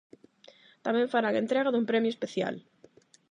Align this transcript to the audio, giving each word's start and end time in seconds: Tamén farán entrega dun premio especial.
Tamén 0.85 1.11
farán 1.13 1.35
entrega 1.43 1.73
dun 1.73 1.85
premio 1.91 2.13
especial. 2.15 2.55